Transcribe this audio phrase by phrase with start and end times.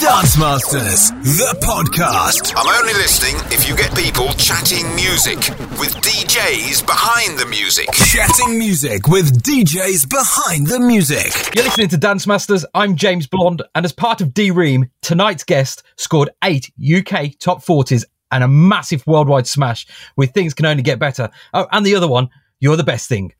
[0.00, 2.52] Dance Masters, the podcast.
[2.56, 5.38] I'm only listening if you get people chatting music
[5.80, 7.88] with DJs behind the music.
[7.92, 11.32] Chatting music with DJs behind the music.
[11.52, 12.64] You're listening to Dance Masters.
[12.74, 17.64] I'm James Blonde, and as part of D Ream, tonight's guest scored eight UK top
[17.64, 19.84] 40s and a massive worldwide smash
[20.16, 21.28] with Things Can Only Get Better.
[21.52, 22.28] Oh, and the other one,
[22.60, 23.32] You're the Best Thing.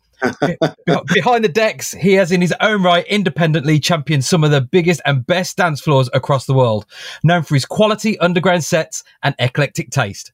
[1.15, 5.01] Behind the decks, he has in his own right independently championed some of the biggest
[5.05, 6.87] and best dance floors across the world,
[7.23, 10.33] known for his quality underground sets and eclectic taste.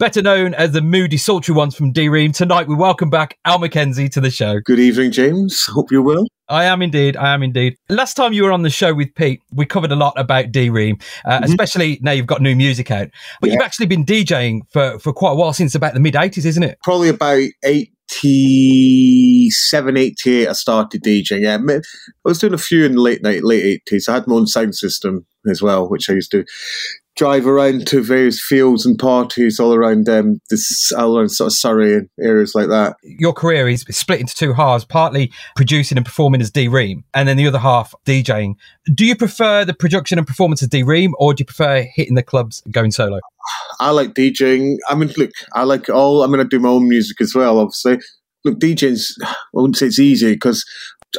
[0.00, 3.58] Better known as the moody, sultry ones from D Ream, tonight we welcome back Al
[3.58, 4.58] Mackenzie to the show.
[4.60, 5.66] Good evening, James.
[5.66, 6.24] Hope you're well.
[6.48, 7.18] I am indeed.
[7.18, 7.76] I am indeed.
[7.90, 10.70] Last time you were on the show with Pete, we covered a lot about D
[10.70, 11.44] Ream, uh, mm-hmm.
[11.44, 13.08] especially now you've got new music out.
[13.42, 13.52] But yeah.
[13.54, 16.62] you've actually been DJing for, for quite a while since about the mid 80s, isn't
[16.62, 16.78] it?
[16.82, 21.42] Probably about eight 87, 88, I started DJing.
[21.42, 21.80] Yeah, I
[22.24, 24.08] was doing a few in the late night, late 80s.
[24.08, 26.44] I had my own sound system as well, which I used to
[27.20, 31.52] drive around to various fields and parties all around um, this, all around sort of
[31.52, 32.96] Surrey and areas like that.
[33.02, 37.28] Your career is split into two halves, partly producing and performing as D Ream, and
[37.28, 38.54] then the other half DJing.
[38.94, 42.14] Do you prefer the production and performance as D Ream, or do you prefer hitting
[42.14, 43.20] the clubs going solo?
[43.80, 44.78] I like DJing.
[44.88, 46.22] I mean, look, I like all.
[46.22, 47.98] I mean, I do my own music as well, obviously.
[48.46, 50.64] Look, DJing's, I wouldn't say it's easy because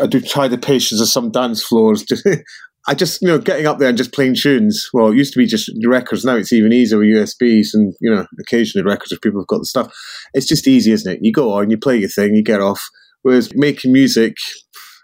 [0.01, 2.03] I do try the patience of some dance floors.
[2.87, 4.89] I just, you know, getting up there and just playing tunes.
[4.93, 6.25] Well, it used to be just records.
[6.25, 9.59] Now it's even easier with USBs and, you know, occasionally records if people have got
[9.59, 9.93] the stuff.
[10.33, 11.19] It's just easy, isn't it?
[11.21, 12.83] You go on, you play your thing, you get off.
[13.21, 14.35] Whereas making music,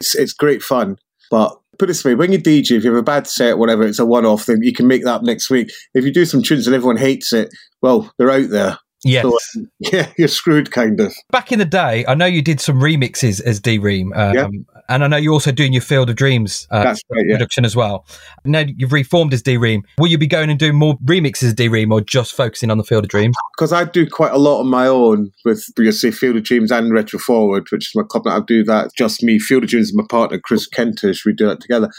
[0.01, 0.97] it's, it's great fun.
[1.29, 3.83] But put it this way, when you DJ, if you have a bad set, whatever,
[3.83, 4.63] it's a one-off thing.
[4.63, 5.69] You can make that up next week.
[5.93, 7.49] If you do some tunes and everyone hates it,
[7.81, 8.79] well, they're out there.
[9.03, 9.23] Yes.
[9.23, 11.13] So, yeah, you're screwed, kind of.
[11.29, 14.11] Back in the day, I know you did some remixes as D Ream.
[14.13, 14.47] Um, yeah.
[14.89, 17.35] And I know you're also doing your Field of Dreams uh, right, yeah.
[17.35, 18.05] production as well.
[18.45, 19.83] Now you've reformed as D Ream.
[19.99, 22.77] Will you be going and doing more remixes as D Ream or just focusing on
[22.77, 23.35] the Field of Dreams?
[23.57, 26.71] Because I do quite a lot on my own with, you say, Field of Dreams
[26.71, 28.27] and Retro Forward, which is my club.
[28.27, 29.39] I do that just me.
[29.39, 31.25] Field of Dreams is my partner, Chris Kentish.
[31.25, 31.89] We do that together.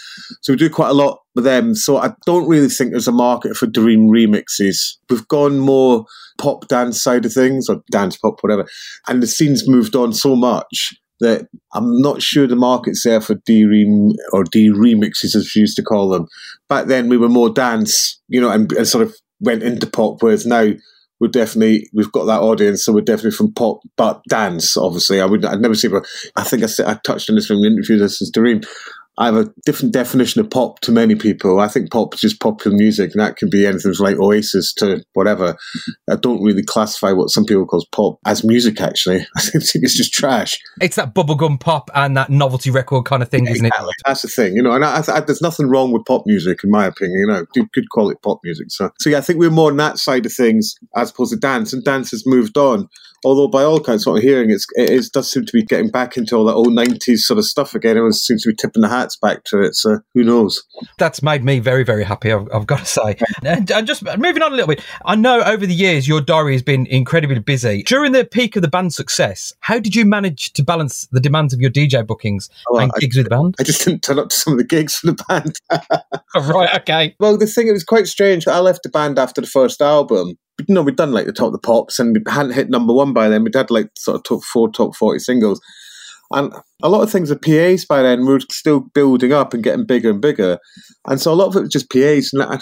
[0.42, 1.74] So we do quite a lot them.
[1.74, 4.96] So I don't really think there's a market for D Ream remixes.
[5.08, 6.04] We've gone more
[6.38, 8.66] pop dance side of things or dance pop, whatever.
[9.08, 13.34] And the scene's moved on so much that I'm not sure the market's there for
[13.44, 13.64] D
[14.32, 16.26] or D remixes as we used to call them.
[16.68, 20.22] Back then we were more dance, you know, and, and sort of went into pop,
[20.22, 20.70] whereas now
[21.20, 24.76] we're definitely we've got that audience, so we're definitely from pop, but dance.
[24.76, 26.06] Obviously, I would I'd never say, but
[26.36, 28.60] I think I I touched on this when we interviewed this as D Ream.
[29.18, 31.58] I have a different definition of pop to many people.
[31.58, 34.72] I think pop is just popular music, and that can be anything from like Oasis
[34.74, 35.56] to whatever.
[36.08, 38.80] I don't really classify what some people call pop as music.
[38.80, 40.56] Actually, I think it's just trash.
[40.80, 43.88] It's that bubblegum pop and that novelty record kind of thing, yeah, isn't exactly.
[43.88, 44.02] it?
[44.06, 44.72] That's the thing, you know.
[44.72, 47.18] And I, I, there's nothing wrong with pop music, in my opinion.
[47.18, 48.70] You know, good quality pop music.
[48.70, 51.38] So, so yeah, I think we're more on that side of things as opposed to
[51.38, 52.88] dance, and dance has moved on.
[53.24, 55.90] Although by all accounts, what I'm hearing, it's, it is, does seem to be getting
[55.90, 57.92] back into all that old 90s sort of stuff again.
[57.96, 59.74] Everyone seems to be tipping the hats back to it.
[59.74, 60.62] So who knows?
[60.98, 63.18] That's made me very, very happy, I've, I've got to say.
[63.44, 66.52] and, and just moving on a little bit, I know over the years your diary
[66.52, 67.82] has been incredibly busy.
[67.82, 71.52] During the peak of the band's success, how did you manage to balance the demands
[71.52, 73.56] of your DJ bookings oh, and I, gigs with the band?
[73.58, 75.56] I just didn't turn up to some of the gigs for the band.
[76.54, 77.16] right, okay.
[77.18, 78.46] Well, the thing, it was quite strange.
[78.46, 81.46] I left the band after the first album you know, we'd done like the top
[81.46, 83.44] of the pops and we hadn't hit number one by then.
[83.44, 85.60] We'd had like sort of top four, top 40 singles.
[86.30, 86.52] And
[86.82, 90.10] a lot of things are PAs by then were still building up and getting bigger
[90.10, 90.58] and bigger.
[91.06, 92.30] And so a lot of it was just PAs.
[92.32, 92.60] And I'd,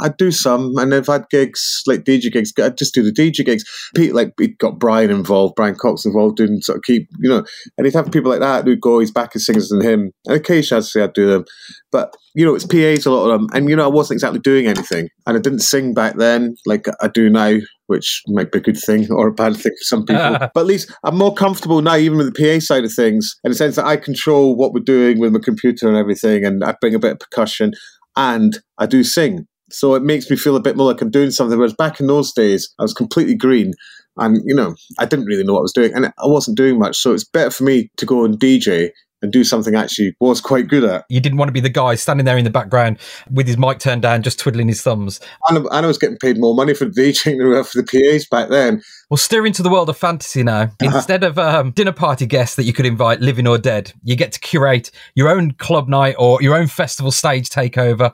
[0.00, 3.44] I'd do some, and if I'd gigs, like DJ gigs, I'd just do the DJ
[3.44, 3.64] gigs.
[3.96, 7.44] Pete, like, he got Brian involved, Brian Cox involved, doing sort of keep, you know,
[7.76, 10.12] and he'd have people like that who'd go, he's back as singers than him.
[10.26, 11.44] And occasionally I'd say I'd do them.
[11.90, 13.48] But, you know, it's PAs, a lot of them.
[13.52, 15.08] And, you know, I wasn't exactly doing anything.
[15.26, 17.56] And I didn't sing back then like I do now
[17.88, 20.38] which might be a good thing or a bad thing for some people.
[20.54, 23.50] but at least I'm more comfortable now, even with the PA side of things, in
[23.50, 26.74] the sense that I control what we're doing with my computer and everything, and I
[26.80, 27.72] bring a bit of percussion,
[28.16, 29.46] and I do sing.
[29.70, 31.58] So it makes me feel a bit more like I'm doing something.
[31.58, 33.72] Whereas back in those days, I was completely green.
[34.16, 36.78] And, you know, I didn't really know what I was doing and I wasn't doing
[36.78, 36.96] much.
[36.96, 38.90] So it's better for me to go and DJ
[39.22, 41.04] and do something I actually was quite good at.
[41.08, 42.98] You didn't want to be the guy standing there in the background
[43.30, 45.20] with his mic turned down, just twiddling his thumbs.
[45.48, 48.48] And, and I was getting paid more money for DJing than for the PAs back
[48.48, 48.82] then.
[49.10, 50.70] Well, steer into the world of fantasy now.
[50.82, 54.32] Instead of um, dinner party guests that you could invite, living or dead, you get
[54.32, 58.12] to curate your own club night or your own festival stage takeover.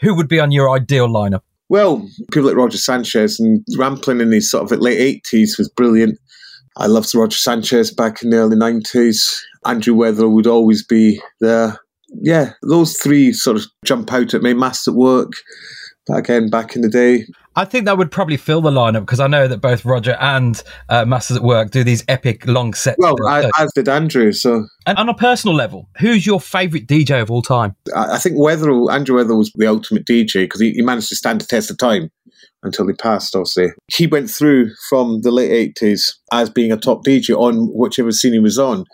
[0.00, 1.42] Who would be on your ideal lineup?
[1.68, 6.18] Well, people like Roger Sanchez and Rampling in his sort of late 80s was brilliant.
[6.76, 9.40] I loved Roger Sanchez back in the early 90s.
[9.66, 11.78] Andrew Weatherall would always be there.
[12.22, 14.54] yeah, those three sort of jump out at me.
[14.54, 15.32] Masters at Work,
[16.10, 17.26] again, back in the day.
[17.56, 20.62] I think that would probably fill the lineup because I know that both Roger and
[20.88, 22.96] uh, Masters at Work do these epic long sets.
[22.98, 24.32] Well, I, as did Andrew.
[24.32, 27.74] So, and on a personal level, who's your favourite DJ of all time?
[27.94, 31.16] I, I think Weatherall, Andrew Weatherall was the ultimate DJ because he, he managed to
[31.16, 32.10] stand the test of time
[32.62, 33.68] until he passed, obviously.
[33.88, 38.32] He went through from the late 80s as being a top DJ on whichever scene
[38.32, 38.84] he was on.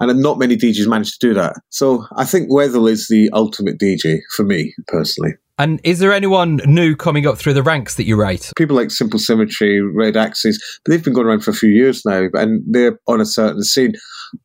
[0.00, 1.54] And not many DJs manage to do that.
[1.70, 5.34] So I think Weatherall is the ultimate DJ for me, personally.
[5.58, 8.52] And is there anyone new coming up through the ranks that you rate?
[8.56, 12.04] People like Simple Symmetry, Red Axes, but they've been going around for a few years
[12.04, 13.94] now, and they're on a certain scene.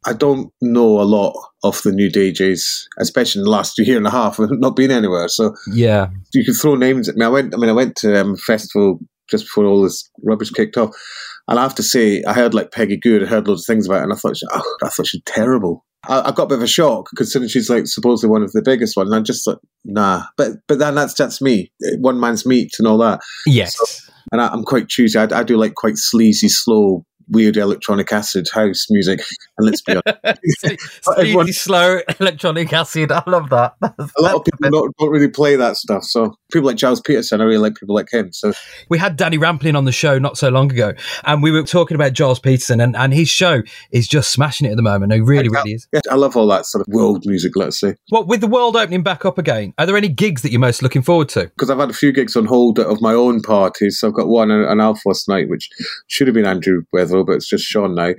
[0.07, 4.07] I don't know a lot of the new DJs, especially in the last year and
[4.07, 4.39] a half.
[4.39, 7.25] I've not been anywhere, so yeah, you can throw names at me.
[7.25, 7.53] I went.
[7.53, 8.99] I mean, I went to um, a festival
[9.29, 10.95] just before all this rubbish kicked off,
[11.47, 13.21] and I have to say, I heard like Peggy Gou.
[13.21, 15.21] I heard loads of things about, it, and I thought, she, oh, I thought she's
[15.25, 15.85] terrible.
[16.07, 18.61] I, I, got a bit of a shock considering she's like supposedly one of the
[18.61, 19.09] biggest ones.
[19.09, 20.23] And I'm just like, nah.
[20.37, 23.21] But but then that's that's me, one man's meat and all that.
[23.45, 23.77] Yes.
[23.77, 25.17] So, and I, am quite choosy.
[25.17, 29.21] I, I, do like quite sleazy, slow weird electronic acid house music.
[29.57, 29.93] And let's be
[30.25, 33.11] honest, everyone, slow electronic acid.
[33.11, 33.75] I love that.
[33.81, 36.03] That's, a lot of people don't, really play that stuff.
[36.03, 38.31] So people like Gilles Peterson, I really like people like him.
[38.31, 38.53] So
[38.89, 40.93] we had Danny Rampling on the show not so long ago,
[41.25, 44.71] and we were talking about Gilles Peterson, and, and his show is just smashing it
[44.71, 45.11] at the moment.
[45.11, 45.87] He really, I, really is.
[45.91, 47.55] Yeah, I love all that sort of world music.
[47.55, 47.95] Let's say.
[48.11, 50.81] Well, with the world opening back up again, are there any gigs that you're most
[50.81, 51.45] looking forward to?
[51.45, 53.99] Because I've had a few gigs on hold of my own parties.
[53.99, 55.69] So I've got one an ALFOS night, which
[56.07, 58.13] should have been Andrew Weatherall, but it's just Sean now.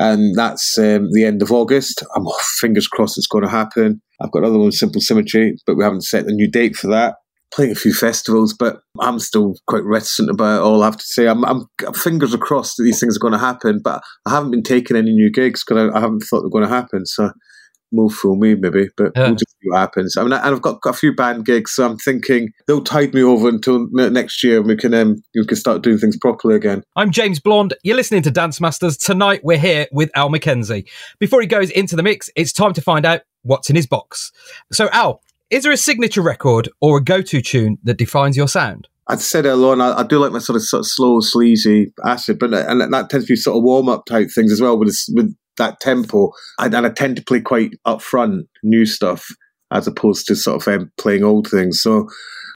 [0.00, 2.04] And that's um, the end of August.
[2.14, 4.00] I'm oh, fingers crossed it's going to happen.
[4.20, 7.16] I've got another one, Simple Symmetry, but we haven't set a new date for that.
[7.52, 10.82] Playing a few festivals, but I'm still quite reticent about it all.
[10.82, 13.38] I have to say, I'm, I'm fingers are crossed that these things are going to
[13.38, 16.50] happen, but I haven't been taking any new gigs because I, I, haven't thought they're
[16.50, 17.06] going to happen.
[17.06, 17.30] So
[17.92, 19.28] more for me, maybe, but yeah.
[19.28, 20.16] we'll just see what happens.
[20.16, 23.14] I mean, and I've got, got, a few band gigs, so I'm thinking they'll tide
[23.14, 26.54] me over until next year, and we can um, we can start doing things properly
[26.54, 26.82] again.
[26.96, 27.74] I'm James Blonde.
[27.82, 28.96] You're listening to Dance Masters.
[28.96, 30.86] Tonight we're here with Al Mackenzie.
[31.18, 34.32] Before he goes into the mix, it's time to find out what's in his box.
[34.72, 38.88] So, Al, is there a signature record or a go-to tune that defines your sound?
[39.08, 41.92] I'd said earlier on, I, I, do like my sort of, sort of slow, sleazy
[42.04, 44.78] acid, but and that tends to be sort of warm up type things as well
[44.78, 46.30] with with that tempo.
[46.58, 49.26] And, and I tend to play quite upfront new stuff
[49.70, 51.80] as opposed to sort of um, playing old things.
[51.80, 52.08] So,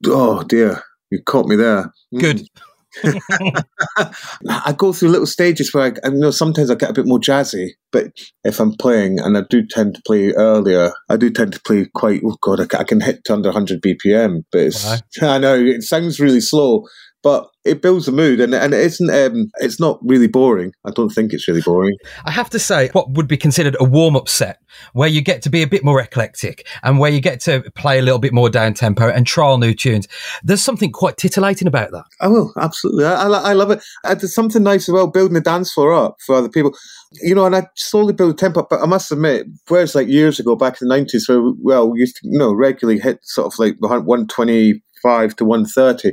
[0.06, 1.90] oh dear, you caught me there.
[2.18, 2.46] Good.
[4.48, 7.18] I go through little stages where I, you know sometimes I get a bit more
[7.18, 8.12] jazzy, but
[8.44, 11.86] if I'm playing and I do tend to play earlier, I do tend to play
[11.94, 12.22] quite.
[12.24, 14.86] Oh god, I, I can hit under 100 BPM, but it's,
[15.22, 16.86] I know it sounds really slow,
[17.22, 20.72] but it builds a mood and, and it isn't um, it's not really boring.
[20.84, 21.96] I don't think it's really boring.
[22.24, 24.58] I have to say what would be considered a warm-up set
[24.92, 27.98] where you get to be a bit more eclectic and where you get to play
[27.98, 30.08] a little bit more down tempo and trial new tunes
[30.42, 32.04] there's something quite titillating about that.
[32.20, 33.04] Oh will absolutely.
[33.04, 33.82] I, I, I love it.
[34.04, 36.72] There's something nice as well building the dance floor up for other people.
[37.20, 38.68] You know, and I slowly build the tempo up.
[38.70, 42.00] But I must admit, whereas like years ago, back in the nineties, where well, we
[42.00, 44.26] used to you know regularly hit sort of like one
[45.02, 46.12] five to one thirty.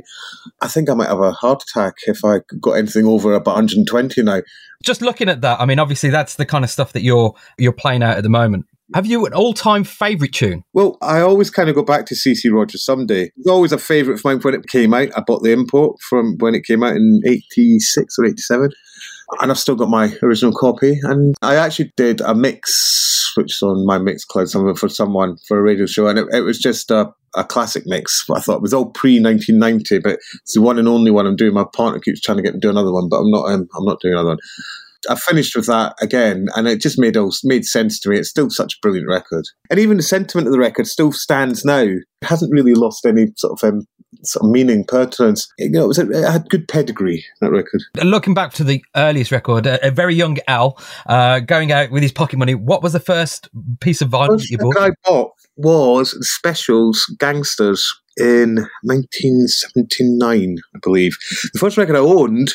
[0.60, 4.22] I think I might have a heart attack if I got anything over about 120
[4.22, 4.42] now.
[4.82, 7.72] Just looking at that, I mean, obviously that's the kind of stuff that you're you're
[7.72, 8.66] playing out at the moment.
[8.92, 10.64] Have you an all-time favourite tune?
[10.72, 13.30] Well, I always kind of go back to CeCe Rogers someday.
[13.36, 15.16] It's always a favourite of mine when it came out.
[15.16, 18.70] I bought the import from when it came out in 86 or 87
[19.40, 20.98] and I've still got my original copy.
[21.02, 25.58] And I actually did a mix, which is on my Mixcloud, something for someone for
[25.58, 28.24] a radio show, and it, it was just a, a classic mix.
[28.34, 31.36] I thought it was all pre 1990, but it's the one and only one I'm
[31.36, 31.54] doing.
[31.54, 33.50] My partner keeps trying to get me to do another one, but I'm not.
[33.50, 34.38] Um, I'm not doing another one.
[35.08, 38.18] I finished with that again, and it just made all, made sense to me.
[38.18, 41.64] It's still such a brilliant record, and even the sentiment of the record still stands
[41.64, 41.82] now.
[41.82, 43.86] It hasn't really lost any sort of um,
[44.22, 45.48] sort of meaning, pertinence.
[45.58, 47.82] You know, it, was a, it had good pedigree, that record.
[48.02, 52.02] Looking back to the earliest record, a, a very young Al uh, going out with
[52.02, 53.48] his pocket money, what was the first
[53.80, 54.76] piece of vinyl you bought?
[54.76, 61.16] I bought was Specials Gangsters in 1979, I believe.
[61.52, 62.52] The first record I owned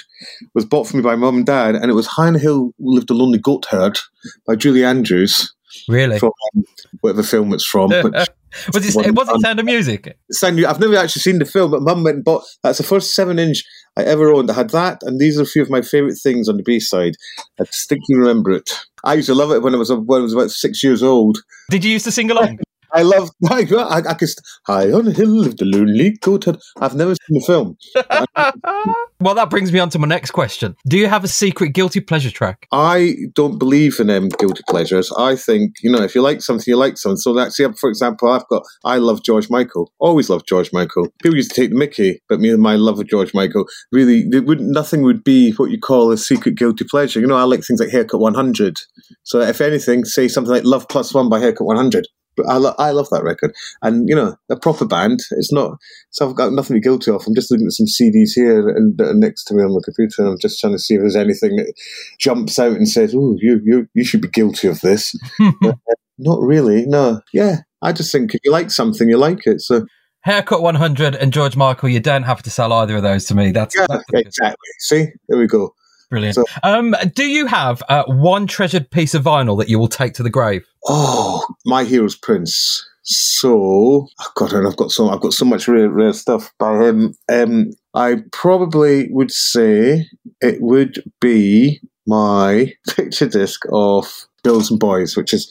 [0.54, 2.72] was bought for me by mum and dad, and it was High on a Hill
[2.80, 3.98] Lived a Lonely Goat Herd
[4.46, 5.54] by Julie Andrews.
[5.88, 6.20] Really?
[6.20, 6.64] From um,
[7.02, 7.90] whatever film it's from.
[8.74, 10.18] was it, it Sound of Music?
[10.32, 12.44] Sound, I've never actually seen the film, but Mum went and bought.
[12.64, 13.64] That's the first seven inch
[13.98, 14.50] I ever owned.
[14.50, 16.80] I had that, and these are a few of my favourite things on the B
[16.80, 17.16] side.
[17.60, 18.72] I distinctly remember it.
[19.04, 21.40] I used to love it when I was when I was about six years old.
[21.70, 22.60] Did you used to sing along?
[22.96, 23.30] I love.
[23.50, 24.30] I, I, I could.
[24.66, 26.48] High on a hill of the lonely goat.
[26.80, 27.78] I've never seen the film.
[29.20, 30.76] well, that brings me on to my next question.
[30.88, 32.68] Do you have a secret guilty pleasure track?
[32.72, 35.12] I don't believe in um, guilty pleasures.
[35.18, 37.18] I think you know if you like something, you like something.
[37.18, 37.68] So that's yeah.
[37.80, 38.64] For example, I've got.
[38.84, 39.92] I love George Michael.
[40.00, 41.10] Always loved George Michael.
[41.22, 44.28] People used to take the Mickey, but me and my love of George Michael really,
[44.32, 44.72] it wouldn't.
[44.72, 47.20] Nothing would be what you call a secret guilty pleasure.
[47.20, 48.78] You know, I like things like Haircut 100.
[49.24, 52.08] So if anything, say something like Love Plus One by Haircut 100.
[52.48, 55.20] I, lo- I love that record, and you know, a proper band.
[55.32, 55.78] It's not.
[56.12, 57.24] So I've got nothing to be guilty of.
[57.26, 59.82] I'm just looking at some CDs here and that are next to me on my
[59.84, 61.74] computer, and I'm just trying to see if there's anything that
[62.20, 65.16] jumps out and says, "Oh, you, you, you should be guilty of this."
[65.62, 66.86] But, uh, not really.
[66.86, 67.22] No.
[67.34, 67.58] Yeah.
[67.82, 69.62] I just think if you like something, you like it.
[69.62, 69.86] So
[70.22, 73.52] Haircut 100 and George Michael, you don't have to sell either of those to me.
[73.52, 74.70] That's, yeah, that's exactly.
[74.80, 75.76] See, there we go.
[76.16, 76.36] Brilliant.
[76.36, 80.14] So- um, do you have uh, one treasured piece of vinyl that you will take
[80.16, 80.66] to the grave?
[80.88, 82.88] Oh, my hero's Prince.
[83.08, 86.84] So, oh God, and I've got so I've got so much rare, rare stuff by
[86.84, 87.14] him.
[87.32, 90.08] Um, I probably would say
[90.42, 95.50] it would be my picture disc of Girls and Boys, which is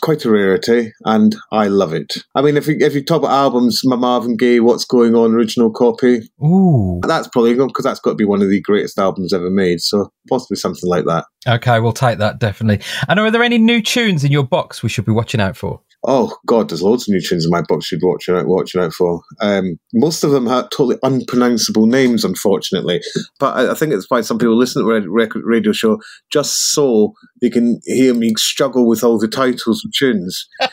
[0.00, 2.14] quite a rarity, and I love it.
[2.34, 5.34] I mean, if you if you talk about albums, my Marvin Gaye, What's Going On,
[5.34, 7.00] original copy, Ooh.
[7.06, 9.80] that's probably because that's got to be one of the greatest albums ever made.
[9.80, 11.26] So possibly something like that.
[11.46, 12.84] Okay, we'll take that definitely.
[13.08, 15.80] And are there any new tunes in your box we should be watching out for?
[16.02, 18.94] Oh God, there's loads of new tunes in my box you'd watch out, watching out
[18.94, 19.20] for.
[19.40, 23.02] Um, most of them have totally unpronounceable names, unfortunately.
[23.38, 26.00] But I, I think it's why some people listen to the record radio show
[26.32, 30.48] just so they can hear me struggle with all the titles of tunes.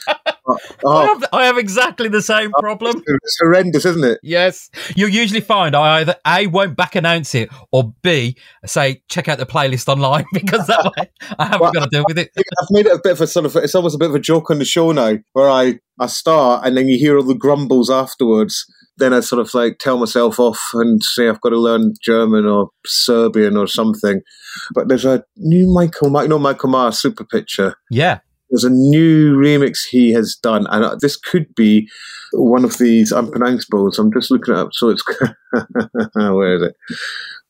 [0.48, 3.04] But, I, oh, have, I have exactly the same oh, problem.
[3.06, 4.20] it's horrendous, isn't it?
[4.24, 4.70] Yes.
[4.96, 9.40] You'll usually find I either A, won't back announce it, or B, say, check out
[9.40, 12.32] the playlist online because that way I haven't Well, got to deal with it.
[12.38, 14.20] I've made it a bit of a sort of it's almost a bit of a
[14.20, 17.36] joke on the show now, where I I start and then you hear all the
[17.36, 18.66] grumbles afterwards.
[18.98, 22.46] Then I sort of like tell myself off and say I've got to learn German
[22.46, 24.22] or Serbian or something.
[24.74, 27.75] But there's a new Michael, Mi- no Michael Mars super picture.
[27.92, 28.20] Yeah.
[28.50, 31.89] There's a new remix he has done, and uh, this could be
[32.32, 34.00] one of these unpronounceables.
[34.00, 34.70] I'm just looking it up.
[34.72, 35.04] So it's
[36.13, 36.75] where is it?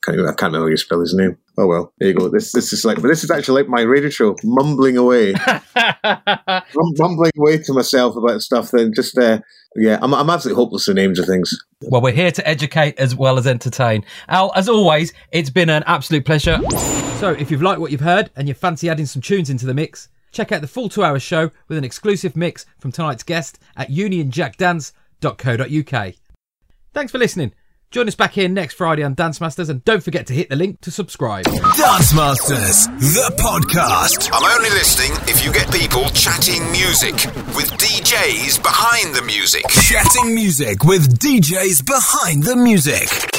[0.07, 1.37] Can't, I can't remember how you spell his name.
[1.57, 2.29] Oh well, there you go.
[2.29, 5.33] This this is like, but this is actually like my radio show, mumbling away
[5.75, 6.63] I'm
[6.97, 8.71] mumbling away to myself about stuff.
[8.71, 9.39] Then just uh,
[9.75, 11.53] yeah, I'm I'm absolutely hopeless with names of things.
[11.81, 14.05] well, we're here to educate as well as entertain.
[14.29, 16.57] Al, as always, it's been an absolute pleasure.
[17.17, 19.73] So, if you've liked what you've heard and you fancy adding some tunes into the
[19.73, 23.59] mix, check out the full two hour show with an exclusive mix from tonight's guest
[23.75, 26.13] at unionjackdance.co.uk.
[26.93, 27.51] Thanks for listening.
[27.89, 30.57] Join us back here next Friday on Dance Masters and don't forget to hit the
[30.57, 31.45] link to subscribe.
[31.45, 34.29] Dance Masters, the podcast.
[34.33, 37.13] I'm only listening if you get people chatting music
[37.55, 39.63] with DJs behind the music.
[39.69, 43.36] Chatting music with DJs behind the music.